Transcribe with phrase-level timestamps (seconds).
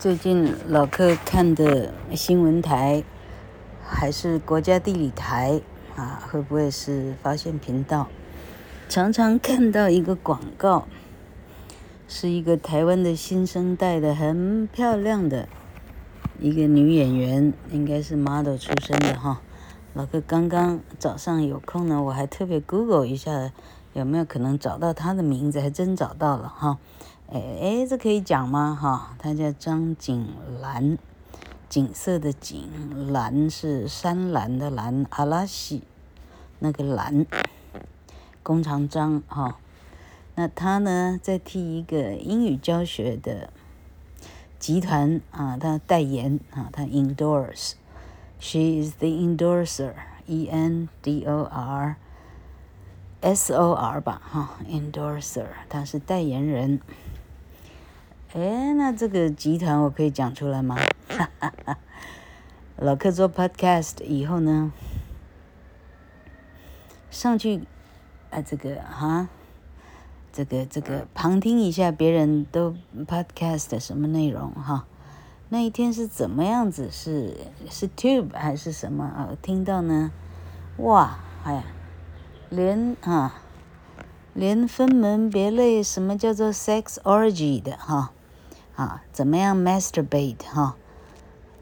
[0.00, 3.04] 最近老客看的新闻台
[3.84, 5.60] 还是国家地理台
[5.94, 6.22] 啊？
[6.26, 8.08] 会不会是发现频道？
[8.88, 10.86] 常常看到一个广告，
[12.08, 15.46] 是一个台湾的新生代的很漂亮的
[16.38, 19.42] 一个女演员，应该是 model 出身的哈。
[19.92, 23.52] 老客刚刚早上有空呢，我还特别 Google 一下
[23.92, 26.78] 有没有可能找到她的名字，还真找到了哈。
[27.32, 28.76] 哎哎，这可以讲吗？
[28.80, 30.98] 哈，他叫张景兰，
[31.68, 35.84] 景色的景，兰是山兰的兰，阿拉西
[36.58, 37.24] 那个兰，
[38.42, 39.58] 弓长张哈。
[40.34, 43.52] 那他呢，在替一个英语教学的
[44.58, 51.94] 集团啊，他代言啊，他 endorse，she is the endorser，E N D O R
[53.20, 56.80] S O R 吧哈，endorser，她是代言人。
[58.32, 60.76] 哎，那这个集团我可以讲出来吗？
[61.08, 61.78] 哈哈哈。
[62.76, 64.72] 老客做 podcast 以后呢，
[67.10, 67.64] 上去
[68.30, 69.28] 啊，这个哈，
[70.32, 74.86] 这个这个旁听一下别人都 podcast 什么内容哈。
[75.48, 76.88] 那一天是怎么样子？
[76.88, 77.36] 是
[77.68, 79.30] 是 tube 还是什么啊？
[79.42, 80.12] 听到呢，
[80.76, 81.64] 哇，哎呀，
[82.48, 83.42] 连啊，
[84.34, 88.12] 连分门别类，什么叫做 sex orgy 的哈？
[88.80, 90.74] 啊，怎么样 masturbate 哈，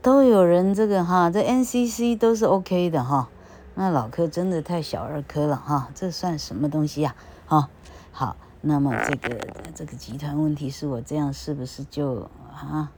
[0.00, 3.28] 都有人这个哈，这 NCC 都是 OK 的哈。
[3.74, 7.16] 那老柯真的太小儿科了哈，这算什么东西呀？
[7.44, 7.70] 哈，
[8.12, 9.36] 好，那么这个
[9.74, 12.92] 这个集团问题是我这样是不是就啊，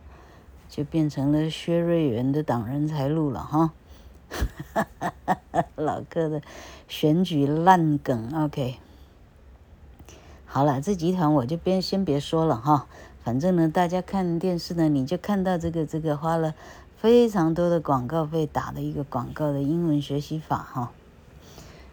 [0.68, 3.72] 就变成了薛瑞元的挡人财路了哈？
[4.28, 6.42] 哈哈哈哈老柯的
[6.86, 8.78] 选举烂梗 OK。
[10.44, 12.86] 好了，这集团我就别先别说了哈。
[13.22, 16.54] 反正呢，大家看电视呢，你就看到这个这个花了
[16.96, 20.90] 非常多的广告费打的一个广告的英文学习法哈。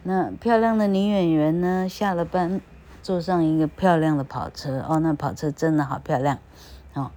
[0.03, 2.61] 那漂亮的女演员呢，下了班
[3.03, 6.39] 坐上一个漂亮的跑车哦，那跑车真的好漂亮
[6.93, 7.11] 哦。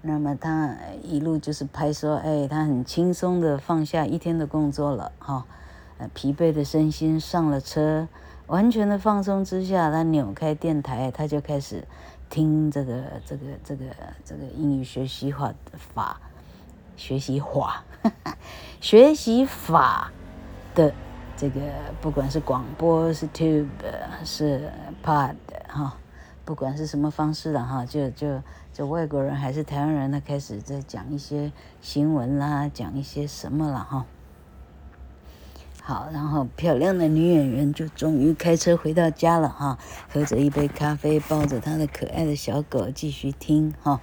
[0.00, 5.44] 那么她一路就是拍说，哎，她很轻松的放下一天的工作了哈，
[5.98, 8.08] 呃，疲惫的身心上了车，
[8.46, 11.84] 完全的放松之下，她扭开电台，她就开始。
[12.28, 13.84] 听这个这个这个
[14.24, 16.20] 这个英语学习法法
[16.96, 17.84] 学习法
[18.80, 20.10] 学习法
[20.74, 20.92] 的
[21.36, 21.60] 这个，
[22.00, 23.68] 不管是广播是 tube
[24.24, 24.70] 是
[25.04, 25.34] pod
[25.68, 25.96] 哈，
[26.44, 28.42] 不管是什么方式的哈，就就
[28.72, 34.04] 就外国人还是台湾人，他开始在讲一些新闻啦，讲一些什么了哈。
[35.88, 39.78] 好，然后漂亮的女演员就终于开车回到家了哈，
[40.12, 44.00] 喝着一杯咖啡，抱着她的可爱的小狗继续听哈，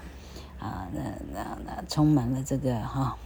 [0.59, 1.01] 啊，那
[1.33, 3.17] 那那充满了这个哈，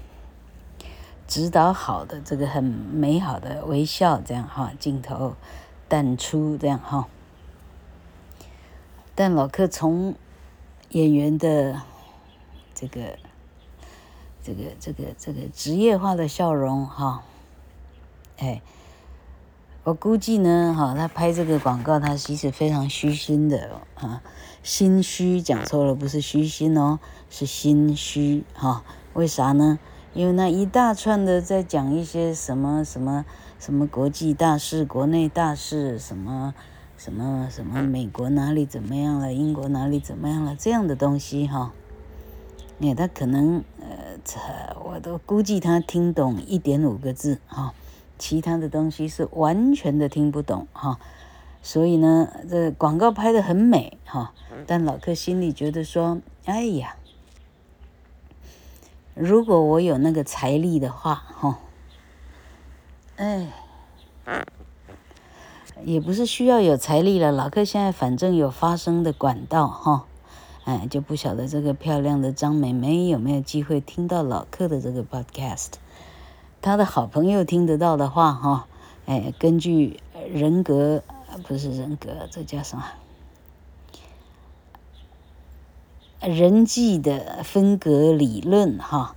[1.28, 5.36] 指导好的这个很美好的微笑这样哈，镜头
[5.88, 7.08] 淡出这样哈，
[9.14, 10.16] 但老客从
[10.90, 11.84] 演员的
[12.74, 13.20] 这个
[14.42, 17.24] 这个这个这个职业化的笑容哈。
[18.38, 18.62] 哎，
[19.84, 24.22] 我估计呢，哈，他拍这个广告，他其实非常虚心的，哈，
[24.62, 27.00] 心虚讲错了，不是虚心哦，
[27.32, 28.84] 是心虚，哈，
[29.16, 29.80] 为啥呢？
[30.14, 33.26] 因为那一大串的在讲一些什么什么
[33.58, 36.54] 什么国际大事、国内大事，什么
[36.96, 41.74] 什么什么美国哪里怎么样了，英国哪里怎么样了，这样的东西，哈，
[42.82, 47.74] 哎，他可能，呃，我都估计他听懂一点五个字，哈。
[48.18, 51.00] 其他的东西是完全的听不懂哈，
[51.62, 54.34] 所以呢，这广告拍的很美哈，
[54.66, 56.96] 但老客心里觉得说，哎呀，
[59.14, 61.60] 如果我有那个财力的话哈，
[63.18, 63.48] 哎，
[65.84, 70.06] 也不是需要有财力了，老客现在反正有发声的管道哈，
[70.66, 75.74] 哎，就不晓得这个漂亮的张美眉有没有机会听到老客的这个 podcast。
[76.62, 78.68] 他的好朋友听得到的话，哈，
[79.06, 80.00] 哎，根据
[80.32, 81.04] 人格，
[81.48, 82.84] 不是人格，这叫什么？
[86.20, 89.16] 人际的分隔理论，哈，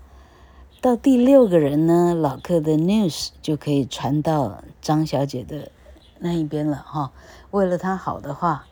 [0.81, 5.73] 到第六个人呢，老客的 news 就可以传到张小姐的
[6.19, 7.11] 那一边了，哈。
[7.51, 8.67] 为了他好的话，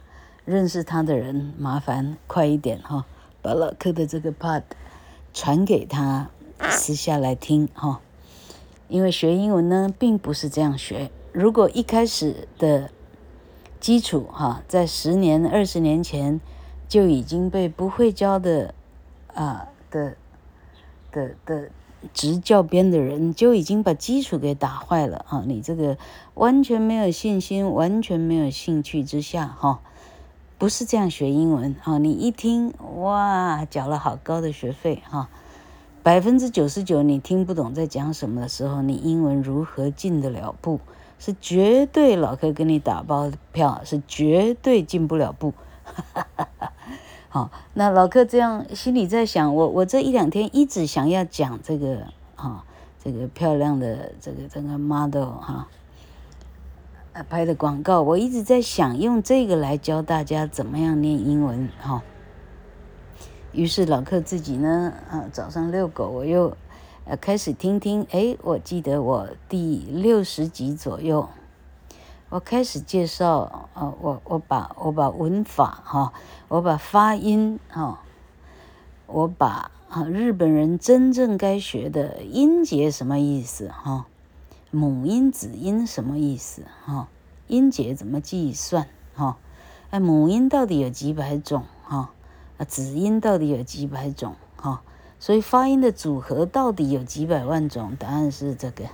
[0.45, 3.07] 认识他的人麻烦快一点，哈，
[3.43, 4.63] 把老客的这个 pod
[5.33, 6.31] 传给他，
[6.71, 8.01] 私下来听，哈。
[8.89, 11.11] 因为学英文呢，并不是这样学。
[11.33, 12.91] 如果一开始的
[13.79, 16.41] 基础哈，在十年、二十年前
[16.89, 18.75] 就已经被不会教的
[19.35, 20.17] 啊的
[21.13, 21.71] 的的
[22.13, 25.43] 执教编的人就已经把基础给打坏了啊！
[25.47, 25.99] 你这个
[26.35, 29.81] 完全没有信心、完全没有兴趣之下，哈，
[30.59, 31.99] 不是这样学英文啊！
[31.99, 35.29] 你一听哇，缴了好高的学费哈，
[36.09, 40.81] 百分之九十九你听不懂在讲什么的时候，你英文如何进得了步？
[41.19, 45.53] 是绝对老柯给你打包票，是绝对进不了步。
[47.29, 52.05] 好，那老柯这样心里在想，我我这一两天一直想要讲这个
[52.37, 52.65] 哈，
[53.05, 55.69] 这个漂亮的这个这个 model 哈，
[57.29, 62.03] 拍的广告，我一直在想用这个来教大家怎么样念英文哈。
[63.53, 66.57] 于是老客自己呢，啊，早上遛狗，我又
[67.05, 71.29] 呃开始听听，哎，我记得我第六十集左右。
[72.31, 76.13] 我开始介绍，啊，我我把我把文法哈，
[76.49, 78.01] 我把发音哈，
[79.07, 84.05] 我把啊日本人真正该学的音节什么意思哈，
[84.71, 87.09] 母音子音什么意思哈，
[87.47, 89.39] 音节怎么计算哈，
[89.89, 92.11] 哎母音到底有几百种哈，
[92.59, 94.83] 啊子音到底有几百种哈，
[95.19, 98.85] 所以发音的组合到底有几百万种，答案是这个。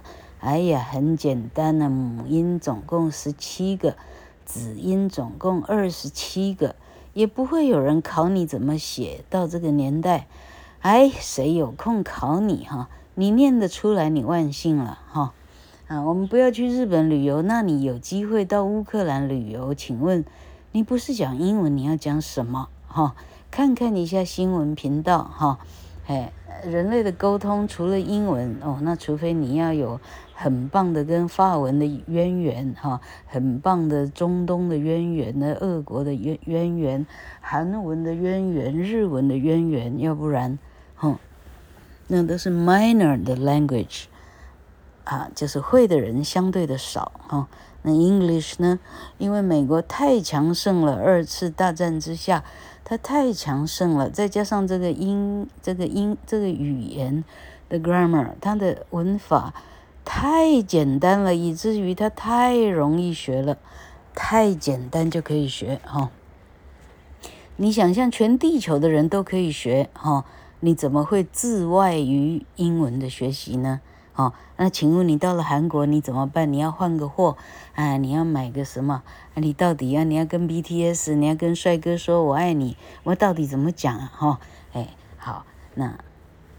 [0.40, 3.96] 哎呀，很简单的，母音总共十七个，
[4.44, 6.76] 子音总共二十七个，
[7.14, 9.24] 也不会有人考你怎么写。
[9.30, 10.26] 到这个年代，
[10.80, 12.90] 哎，谁有空考你哈？
[13.14, 15.32] 你念得出来，你万幸了哈。
[15.86, 20.22] 啊，我们不要去日本旅游，那你有机会到乌克兰旅游，请问
[20.72, 23.14] 你不是讲英文，你要讲什么哈？
[23.54, 25.60] 看看一下新闻频道哈。
[26.08, 26.32] 哎，
[26.64, 30.00] 人类的沟通除了英文哦，那除非你要有。
[30.36, 37.06] 很棒的跟法文的渊源哈，很棒的中东的渊源那俄国的渊渊源，
[37.40, 40.58] 韩文的渊源，日文的渊源，要不然，
[40.96, 41.16] 哼，
[42.08, 44.06] 那都是 minor 的 language，
[45.04, 47.46] 啊，就是会的人相对的少哈。
[47.82, 48.80] 那 English 呢？
[49.18, 52.42] 因为美国太强盛了，二次大战之下，
[52.84, 57.24] 它太强盛了，再加上这个英这个英这个语言
[57.68, 59.54] 的 grammar，它的文法。
[60.06, 63.56] 太简单了，以至于它太容易学了，
[64.14, 66.08] 太简单就可以学哈、哦。
[67.56, 70.24] 你想象全地球的人都可以学哈、哦，
[70.60, 73.80] 你怎么会自外于英文的学习呢？
[74.16, 76.52] 哦，那请问你到了韩国你怎么办？
[76.52, 77.36] 你要换个货，
[77.74, 79.02] 啊，你要买个什么？
[79.34, 84.12] 你到底要你要跟 BTS，你要跟帅哥说我爱你，我到底怎么讲啊？
[84.14, 84.38] 哈、哦，
[84.72, 85.44] 哎，好，
[85.74, 85.98] 那。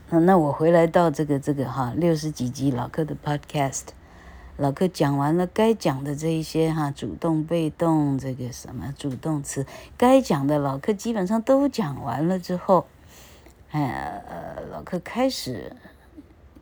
[0.08, 3.86] 那那我回来到这个这个哈六十几集老客的 podcast，
[4.56, 9.66] 老客讲完了该讲的这一些哈主动被动这个什么主动词
[9.98, 12.86] 该讲的老客基本上都讲完了之后，
[13.72, 15.76] 哎呃老客开始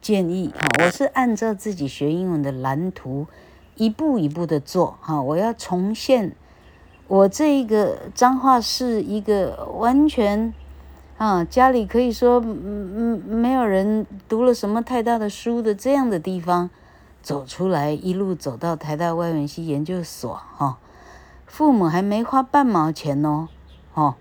[0.04, 3.26] 建议哈，我是按照自己学英文的蓝图
[3.76, 6.36] 一步一步的做哈，我要重现
[7.08, 10.54] 我这一个彰化市一个完全。
[11.16, 16.70] 啊，家里可以说，嗯嗯，没有人读了什么太大的书的这样的地方，
[17.22, 20.80] 走出来一路走到台大外文系研究所，哈、
[21.46, 23.48] 父母还没花半毛钱哦，
[23.94, 24.16] 哦，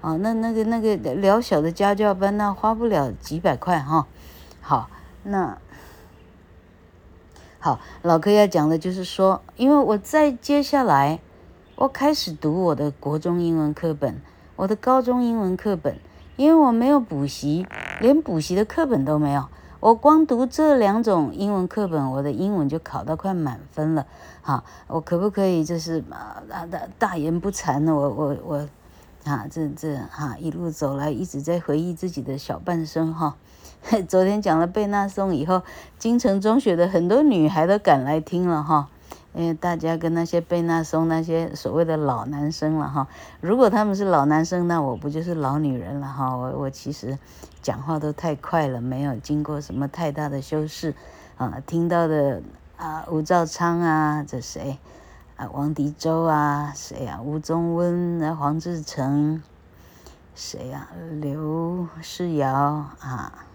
[0.00, 4.06] 哦，那那个那个辽小的家教班，那花不了几百块哈、
[4.68, 4.90] 好，
[5.22, 5.58] 那
[7.60, 11.20] 好，老柯要讲的就是说，因为我在接下来，
[11.76, 14.20] 我开始读我的国中英文课本。
[14.56, 16.00] 我的高中英文课本，
[16.34, 17.64] 因为我没有补习，
[18.00, 19.46] 连补习的课本都没有。
[19.78, 24.04] 我光读这两种英文课本，我的英文就考到快满分了。
[24.42, 27.94] 哈，我可不可以就是啊大大言不惭呢？
[27.94, 28.68] 我我我，
[29.30, 33.36] 啊这这哈一路走来一直在回忆自己的小半生哈。
[34.08, 35.62] 昨天讲了贝纳颂以后，
[35.96, 38.88] 金城中学的很多女孩都赶来听了哈。
[39.32, 43.06] 因为大家跟那些贝纳松那些所谓的老男生了哈，
[43.40, 46.34] 如果他们是老男生，那我不就是老女人了哈？
[46.34, 47.18] 我我其实
[47.62, 50.94] 讲话都太快了，没有经过什么太大的修饰
[51.36, 51.62] 啊。
[51.66, 52.42] 听到的
[52.76, 54.78] 啊，吴兆昌啊，这谁
[55.36, 55.48] 啊？
[55.52, 57.20] 王迪洲啊，谁啊？
[57.22, 59.42] 吴宗温啊，黄志诚，
[60.34, 60.90] 谁啊？
[61.20, 63.45] 刘世尧啊，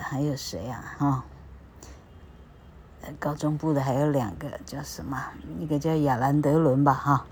[0.00, 0.94] 还有谁啊？
[0.98, 1.24] 哈。
[3.18, 5.18] 高中部的还有两个叫什么？
[5.58, 7.26] 一个叫亚兰德伦吧，哈，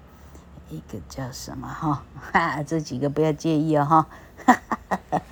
[0.70, 1.68] 一个叫什么？
[1.68, 2.02] 哈，
[2.32, 4.06] 哈，这几个不要介意哦，哈，
[4.46, 5.22] 哈哈哈。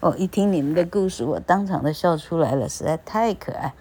[0.00, 3.74] 我一听你们的故事，我当场都笑出来了，实在太可爱。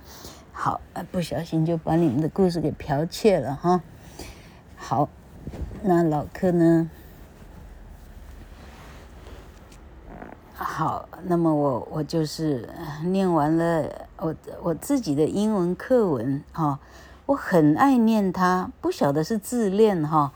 [0.51, 3.82] 好，不小心就把你们的故事给剽窃了，哈。
[4.75, 5.10] 好，
[5.84, 6.89] 那老柯呢？
[10.63, 12.70] 好，那么我我就是
[13.03, 16.79] 念完了我我自己的英文课文哈、
[17.25, 20.32] 我很爱念它，不晓得是自恋哈、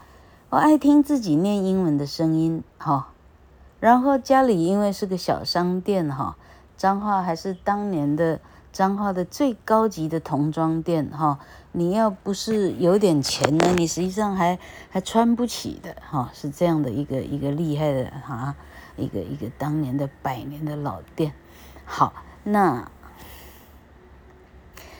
[0.49, 3.07] 我爱听自己念英文的声音哈、
[3.79, 6.35] 然后家里因为是个小商店哈，
[6.75, 8.39] 彰化还是当年的
[8.71, 11.39] 彰化的最高级的童装店哈、
[11.71, 18.55] 你要不是有点钱呢，你实际上还还穿不起的哈、是这样的一个一个厉害的哈。
[18.97, 21.33] 一个一个当年的百年的老店，
[21.85, 22.13] 好，
[22.43, 22.91] 那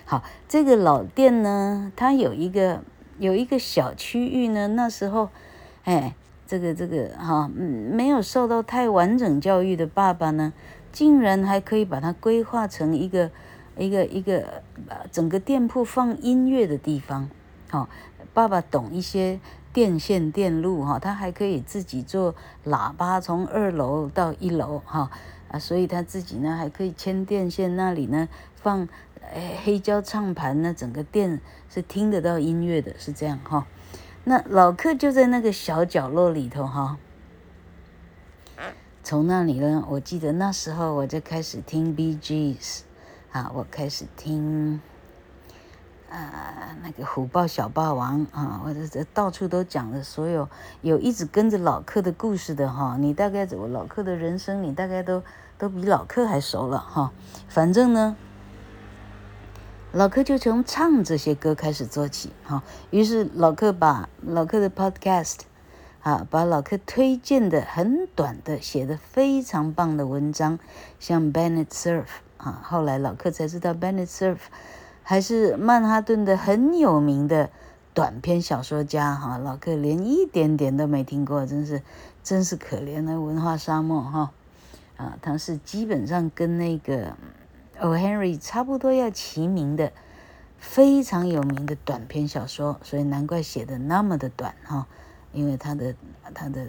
[0.06, 2.82] 好，这个老店呢，它有一个
[3.20, 5.30] 有一个小区域呢，那时候，
[5.84, 10.54] 哎，这个这个哈，没有受到太完整教育的爸爸呢，
[10.92, 13.32] 竟然还可以把它规划成一个
[13.78, 14.64] 一个一个
[15.12, 17.30] 整个店铺放音乐的地方，
[17.70, 17.90] 好，
[18.34, 19.40] 爸爸懂一些。
[19.78, 22.34] 电线电路哈，他还可以自己做
[22.66, 25.12] 喇叭，从二楼到一楼哈
[25.50, 28.90] 啊，所以他自己呢还可以牵电线，那里呢放
[29.64, 33.68] 黑胶唱盘呢，整个店是听得到音乐的，是这样哈。
[34.24, 36.98] 那老客就在那个小角落里头哈，
[39.04, 42.84] 从那里呢，我记得那时候我就开始听 B G S
[43.32, 44.82] 啊，我开始听。
[46.10, 50.48] 啊，那个虎豹小霸王啊，或者这到处都讲的所有
[50.82, 55.22] 有一直跟着老克的故事的哈，你大概怎么老克的人生，你大概都
[55.58, 57.12] 都比老克还熟了哈。
[57.50, 58.16] 反正呢，
[59.92, 62.64] 老克就从唱这些歌开始做起哈。
[62.90, 65.40] 于是老克把老克的 podcast
[66.02, 70.58] 啊，把老克推荐的很短的写的非常棒的文章，
[71.00, 72.06] 像 Bennett Cerf
[72.38, 74.38] 啊，后来老克才知道 Bennett Cerf。
[75.10, 77.50] 还是曼哈顿的很有名的
[77.94, 81.82] 短篇小说家哈，老克连一点点都没听过，真是
[82.22, 84.34] 真是可怜的文化沙漠哈
[84.98, 85.18] 啊！
[85.22, 87.16] 他是基本上跟那个
[87.80, 87.96] O.
[87.96, 89.94] Henry 差不多要齐名的
[90.58, 94.88] 非常有名的短篇小说，所以难怪写的那么的短哈，
[95.32, 95.96] 因为他的
[96.34, 96.68] 他的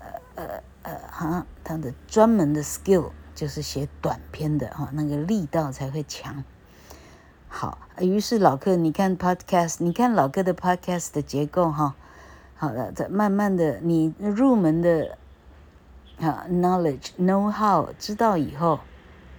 [0.00, 6.42] 呃呃呃哈，他的专门的 skill 就是写短篇的哈，那个力道才会强。
[7.52, 11.96] 好，于是老克，你看 podcast，你看老克的 podcast 的结构哈，
[12.54, 15.18] 好的，这慢慢的你入门的
[16.20, 18.78] 啊 knowledge know how 知道以后，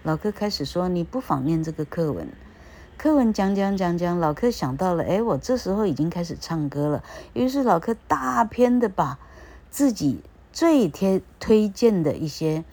[0.04, 2.28] 老克开始说，你不妨念这个课文，
[2.98, 7.04] 课文讲讲讲讲，老克想到了，哎，我这时候已经开始唱歌了，
[7.34, 9.18] 于是老克大篇的把
[9.70, 12.66] 自己最贴推荐的一些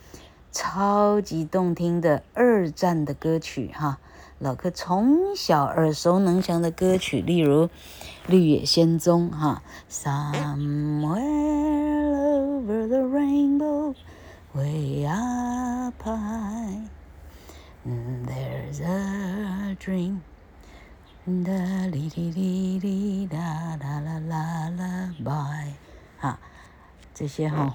[0.51, 4.01] 超级动听的二战的歌曲哈。
[4.41, 7.67] 老克从小耳熟能详的歌曲，例如
[8.29, 11.19] 《绿野仙踪》哈，Somewhere
[12.15, 13.97] over the rainbow,
[14.55, 16.89] way up high,
[17.85, 20.21] there's a dream,
[21.27, 25.73] da li li li li da da la la la bye，
[26.21, 26.39] 哈，
[27.13, 27.75] 这些哈，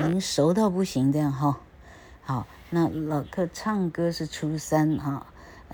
[0.00, 1.60] 已经熟到不行这样哈，
[2.24, 2.44] 好。
[2.70, 5.26] 那老克唱歌是初三哈，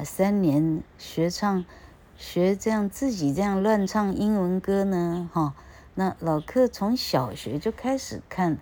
[0.04, 1.64] 三年学唱，
[2.16, 5.54] 学这样自己这样乱唱英文歌呢哈。
[5.96, 8.58] 那老克从小学就开始看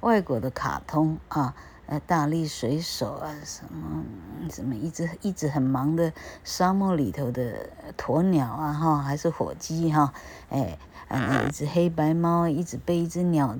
[0.00, 4.04] 外国的卡通啊，呃，大力水手啊，什么
[4.52, 6.12] 什么一直一直很忙的
[6.44, 10.12] 沙漠里头的鸵鸟啊哈，还是火鸡哈，
[10.50, 13.58] 哎，啊，一只黑白猫一直被一只鸟。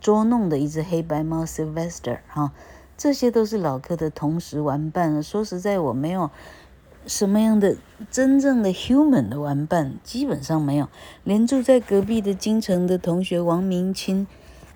[0.00, 2.52] 捉弄的一只黑白猫 Sylvester 哈，
[2.96, 5.22] 这些都是老克的同时玩伴。
[5.22, 6.30] 说实在，我没有
[7.06, 7.76] 什么样的
[8.10, 10.88] 真正的 human 的玩伴，基本上没有，
[11.24, 14.26] 连住在隔壁的京城的同学王明清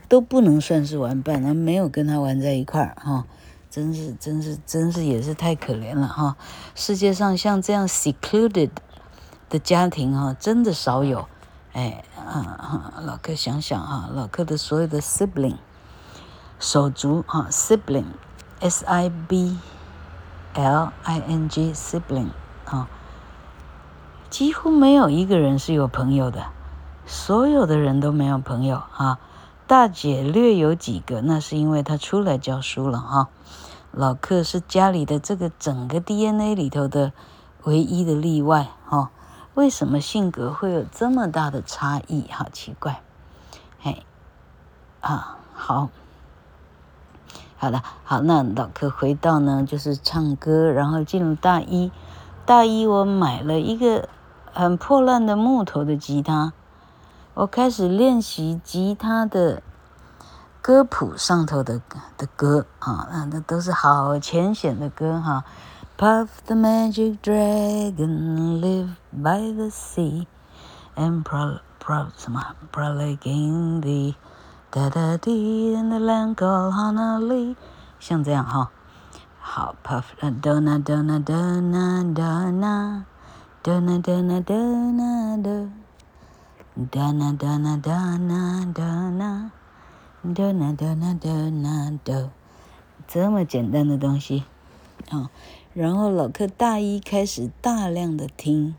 [0.08, 3.24] 都不能算是玩伴，而没有跟他玩在一块儿哈，
[3.70, 6.36] 真是真是真是也是太可怜了哈。
[6.74, 8.70] 世界上像这样 secluded
[9.48, 11.28] 的家庭哈，真的少有。
[11.76, 15.56] 哎，啊啊，老克想想哈，老克的所有的 sibling
[16.58, 19.58] 手足哈，sibling，s i b
[20.54, 22.30] l i n g sibling
[22.64, 22.88] 啊，
[24.30, 26.46] 几乎没有一个人是有朋友的，
[27.04, 29.18] 所有的人都没有朋友啊。
[29.66, 33.28] 大姐略有几个，那是因为她出来教书了哈。
[33.92, 37.12] 老克是家里的这个整个 DNA 里头的
[37.64, 39.10] 唯一的例外哈。
[39.56, 42.26] 为什么性格会有这么大的差异？
[42.30, 43.00] 好奇怪，
[43.80, 44.04] 嘿，
[45.00, 45.88] 啊，好，
[47.56, 51.90] 好了，好，那老客回到呢，就是唱歌，然后进入大一，
[52.44, 54.10] 大一我买了一个
[54.52, 56.52] 很破烂的木头的吉他，
[57.32, 59.62] 我开始练习吉他的
[60.60, 61.80] 歌谱上头的
[62.18, 65.44] 的歌啊，那那都是好浅显的歌哈。
[65.97, 70.25] Puff the magic dragon live by the sea
[70.95, 74.15] and pro pro 什么 prolonging the
[74.71, 77.55] da da dee in the land called Honolulu，
[77.99, 78.71] 像这样哈。
[79.39, 83.05] 好，Puff donna donna donna donna donna
[83.63, 85.75] donna donna donna donna donna
[86.89, 87.77] donna donna
[90.33, 92.29] donna donna donna donna
[93.07, 94.45] 这么简单的东西
[95.09, 95.29] 啊。
[95.76, 98.74] 然后老克大一开始大量的听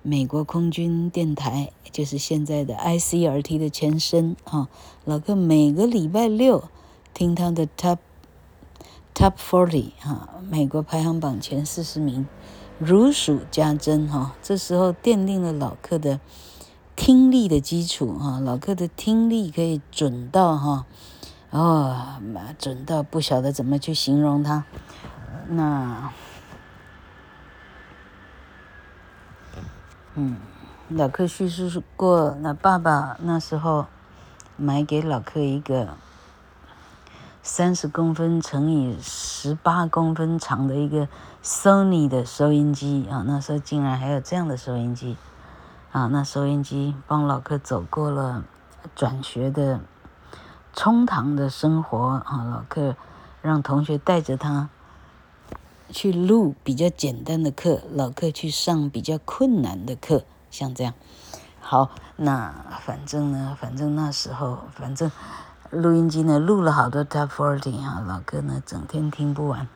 [0.00, 4.68] 美国空军电台，就是现在的 ICRT 的前身啊。
[5.04, 6.64] 老克每个礼拜六
[7.12, 7.98] 听他的 Top
[9.14, 12.26] Top Forty 啊，美国排行榜前四十名，
[12.78, 14.34] 如数家珍哈。
[14.42, 16.18] 这时候奠定了老克的
[16.94, 18.40] 听力的基础哈。
[18.40, 20.86] 老克的听力可以准到哈，
[21.50, 22.16] 哦，
[22.58, 24.64] 准到不晓得怎么去形容它。
[25.48, 26.10] 那，
[30.14, 30.36] 嗯，
[30.88, 33.86] 老克叙述过，那爸爸那时候
[34.56, 35.90] 买给老克一个
[37.42, 41.06] 三十公分乘以十八公分长的一个
[41.44, 45.16] Sony 的收音机啊，那时候竟然还有这样的收音机
[45.92, 48.42] 啊，那收音机帮老克走过了
[48.96, 49.80] 转学的
[50.72, 52.96] 冲堂的生活啊，老克
[53.42, 54.68] 让同学带着他。
[55.90, 60.94] 去录比较简单的课，老客去上比较困难的课，像这样。
[61.60, 65.10] 好，那反正呢，反正那时候，反正
[65.70, 69.68] 录音机呢录了好多 Top Forty 啊，老克呢整天听不完。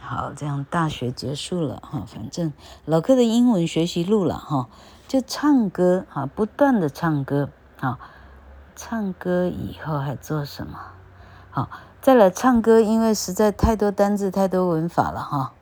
[0.00, 2.52] 好，这样大学结束了哈，反正
[2.84, 4.68] 老克的英文学习录了哈，
[5.06, 7.98] 就唱歌哈，不断的唱歌啊，
[8.74, 10.78] 唱歌以后还做什么？
[11.50, 11.68] 好。
[12.00, 15.52] 再来唱歌，因为实在太多单字、太多文法了哈。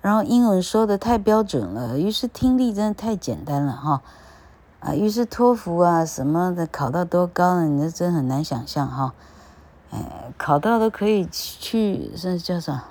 [0.00, 4.02] 然后英文说的太标准了，于是听力真的太简单了哈。
[4.80, 7.66] 啊，于是托福啊什么的考到多高呢？
[7.66, 9.12] 你这真很难想象哈。
[9.90, 12.84] 哎，考到都可以去，是叫啥？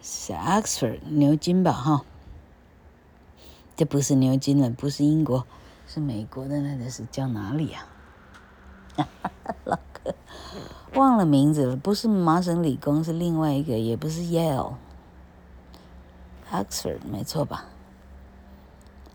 [0.00, 2.02] 是 Oxford 牛津吧哈。
[3.74, 5.44] 这不是牛津了，不是英国，
[5.88, 7.86] 是美国的，那个是叫哪里呀？
[8.96, 9.08] 哈
[9.44, 10.14] 哈老哥
[10.94, 17.66] 忘了名字了，不是麻省理工，是另外一个，也不是 Yale，Oxford 没错吧？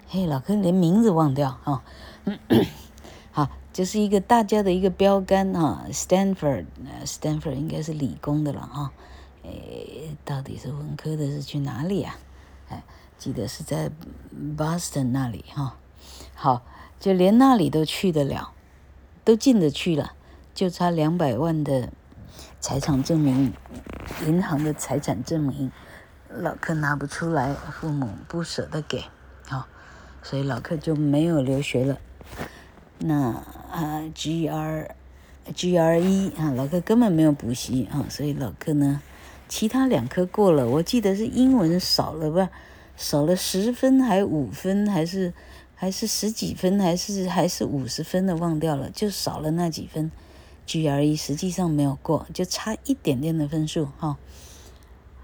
[0.08, 1.82] 嘿，老哥连名字忘掉哈、
[2.26, 2.26] 哦，
[3.32, 8.92] 好，就是一个大家的一个标杆哈，Stanford，Stanford 应该是理工的了哈，
[9.44, 12.16] 诶，到底是文科的，是去哪里啊？
[12.70, 12.84] 哎，
[13.18, 13.90] 记得是在
[14.58, 15.78] Boston 那里哈，
[16.36, 16.62] 好，
[17.00, 18.54] 就连那里都去得了。
[19.24, 20.14] 都进得去了，
[20.54, 21.90] 就差两百万的
[22.60, 23.54] 财产证明，
[24.26, 25.72] 银行的财产证明，
[26.30, 29.04] 老克拿不出来，父母不舍得给，
[29.48, 29.68] 好，
[30.24, 32.00] 所以老克就没有留学了。
[32.98, 33.16] 那
[33.72, 34.96] 啊，G R
[35.54, 39.02] G R E 啊，老克根本没有补习啊，所以老克呢，
[39.48, 42.50] 其他两科过了，我记得是英文少了吧，
[42.98, 45.34] 少了十分还五分还是？
[45.82, 50.12] 还是十几分，还是还是五十分的，忘掉了，就少了那几分。
[50.68, 54.16] GRE 实际上没有过，就差一点点的分数哈。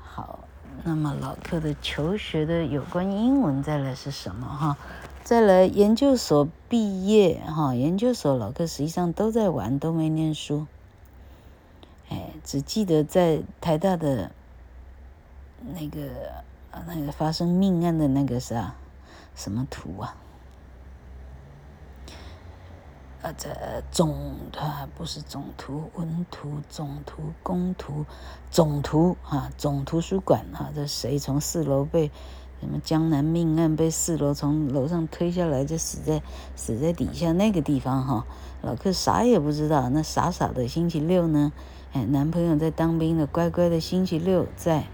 [0.02, 0.40] 好，
[0.84, 4.78] 那么老克的求学的有关英文再来是什么哈？
[5.24, 10.66] 再来研究所毕业哈，研究所老克实际上都在玩，都没念书。
[12.10, 14.32] 哎，只记得在台大的
[15.76, 16.10] 那个
[16.88, 18.74] 那个发生命案的那个啥
[19.36, 20.18] 什么图啊？
[23.36, 23.50] 这
[23.92, 28.06] 总啊不是总图、文图、总图、公图、
[28.52, 32.12] 总图啊，总图书馆啊，这谁从四楼被
[32.60, 36.22] 什么江南命案被四楼从楼上推下来就死在
[36.56, 38.26] 死在底下那个地方哈、
[38.62, 41.52] 老克啥也不知道，那傻傻的星期六呢，
[41.94, 44.86] 哎，男朋友在当兵的，乖乖的星期六在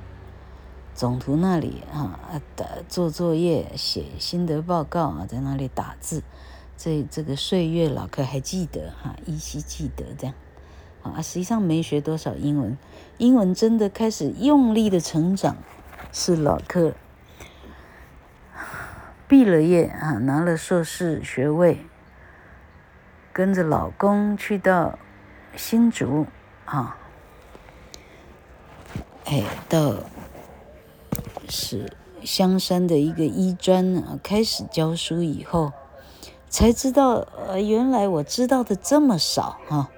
[0.94, 2.20] 总图那里啊，
[2.56, 6.22] 打做作业、写心得报告啊，在那里打字。
[6.76, 10.36] 这这个岁月，老客还记得哈，依稀记得这样，
[11.02, 12.78] 啊，实际上没学多少英文，
[13.20, 15.56] 英文真的开始用力的成长，
[16.12, 16.94] 是老客
[19.28, 21.86] 毕了业啊，拿了硕士学位，
[23.32, 24.98] 跟着老公去到
[25.56, 26.26] 新竹
[26.66, 26.98] 啊，
[29.26, 30.00] 哎，到
[31.48, 35.72] 是香山的一个医专啊，开始教书以后。
[36.54, 39.90] 才知道呃，原来我知道的这么少哈，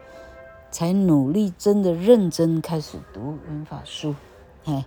[0.71, 4.15] 才努力真的认真开始读文法书，
[4.63, 4.85] 哎，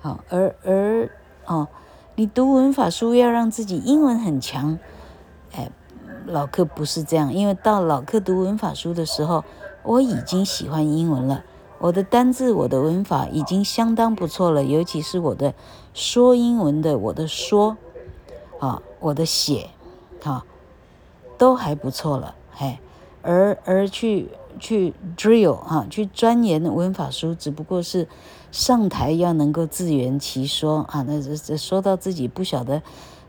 [0.00, 1.08] 好，而而
[1.46, 1.68] 哦，
[2.16, 4.76] 你读文法书要让自己英文很强，
[5.52, 5.70] 哎，
[6.26, 9.44] 老克不是这样，因为到老克读文法书的时候，
[9.84, 11.44] 我已经喜欢英文了。
[11.78, 15.54] 我的单字，我的文法已经相当不错了，尤其是我的
[15.92, 17.76] 说英文的，我的说，
[18.58, 19.70] 啊，我的写，
[20.24, 20.44] 啊，
[21.38, 22.78] 都还不错了，嘿，
[23.22, 28.08] 而而去去 drill 哈，去钻研文法书，只不过是
[28.50, 32.82] 上台要能够自圆其说啊，那这这说到自己不晓得。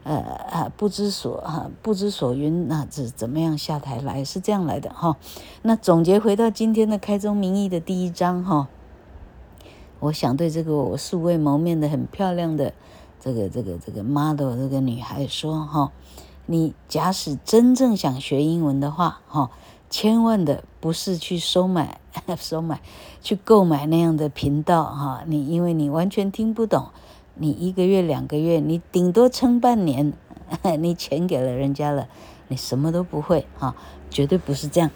[0.08, 0.18] 呃
[0.52, 4.24] 啊，不知所哈，不知所云，那这怎么样下台来？
[4.24, 5.18] 是这样来的哈。
[5.64, 8.68] 那总结回到今天的开宗明义的第一章哈，
[10.00, 12.72] 我想对这个我素未谋面的很漂亮的
[13.20, 15.92] 这个这个这个 model 这个女孩说哈，
[16.46, 19.50] 你假使真正想学英文的话哈，
[19.90, 22.00] 千万的不是去收买
[22.38, 22.82] 收买
[23.22, 26.90] 去购买那样的频道哈，你因为你完全听不懂。
[27.38, 30.14] 你一个月两个月，你顶多撑半年，
[30.80, 32.08] 你钱给了人家了，
[32.48, 33.76] 你什么都不会啊！
[34.10, 34.90] 绝对不是这样，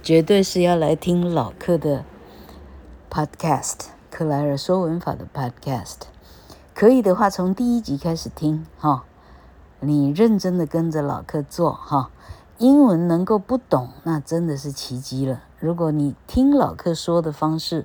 [0.00, 2.04] 绝对是要来听老克的
[3.10, 6.02] podcast，克莱尔说文法的 podcast，
[6.72, 9.04] 可以的话从第一集开始听哈，
[9.80, 12.10] 你认真的跟着老客做哈，
[12.58, 15.42] 英文能够不懂，那真的是奇迹了。
[15.58, 17.84] 如果你听老客说的方式，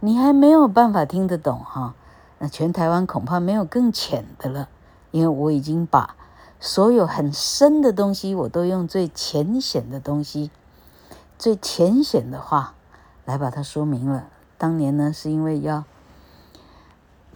[0.00, 1.94] 你还没有办法听得懂哈。
[2.38, 4.68] 那全台湾恐怕没有更浅的了，
[5.10, 6.16] 因为我已经把
[6.58, 10.50] 所有很深的东西，我都用最浅显的东西、
[11.38, 12.74] 最浅显的话
[13.24, 14.28] 来把它说明了。
[14.58, 15.84] 当年呢，是因为要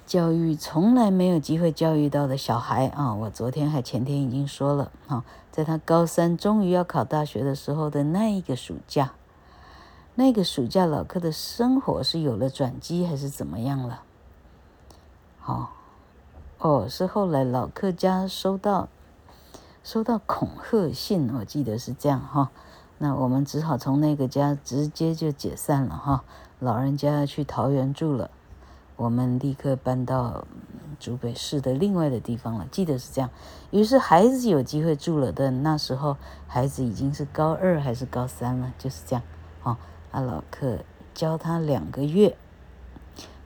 [0.06, 9.14] 教育从来没有机会教育到的小孩啊，我昨天还前天已经说了啊，在他高三终于要考大学的时候的那一个暑假，
[10.14, 14.02] 那个暑假老克的生活是有了转机还是怎么样了？
[15.44, 15.66] 哦，
[16.60, 18.88] 哦，是后来老客家收到
[19.82, 22.52] 收到恐吓信，我记得是这样哈。
[22.98, 26.22] 那我们只好从那个家直接就解散了哈。
[26.60, 28.30] 老人家去桃园住了，
[28.96, 30.46] 我们立刻搬到
[30.98, 32.66] 竹北市的另外的地方了。
[32.70, 33.30] 记得是这样。
[33.70, 39.22] 于是孩子有机会住了的那时候，孩子已经是高二还是高三了，就是这样。
[39.62, 39.76] 哦，
[40.10, 40.78] 啊，老克
[41.14, 42.36] 教他两个月，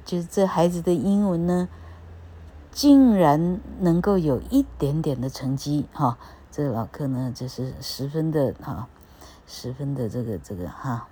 [0.05, 1.69] 就是这孩子的英文呢。
[2.73, 6.17] 竟然能够有一点点的成绩，哈，
[6.53, 8.87] 这老克呢，就是十分的哈，
[9.45, 11.09] 十分的这个这个哈，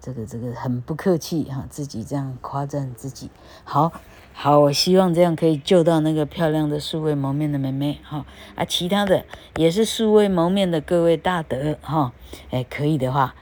[0.00, 3.30] 这个这个很不客气哈，自己这样夸赞自己，
[3.64, 3.92] 好，
[4.32, 8.24] 好，我希望这样可以救到那个漂亮的素未谋面的妹妹，哈，
[8.54, 9.24] 啊，其他的
[9.56, 12.12] 也是素未谋面的各位大德，哈，
[12.50, 13.34] 哎，可以的话。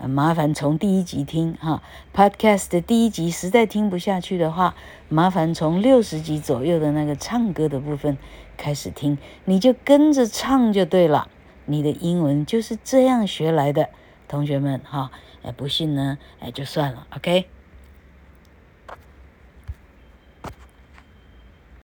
[0.00, 1.82] 麻烦从第一集听哈
[2.14, 4.76] ，Podcast 的第一集实在听不下去的话，
[5.08, 8.16] 麻烦从六十集左右的那个唱歌的部分
[8.56, 11.26] 开始听，你就跟着唱就对了。
[11.64, 13.88] 你的英文就是这样学来的，
[14.28, 15.10] 同学们哈，
[15.52, 17.46] 不信呢，哎，就算了，OK。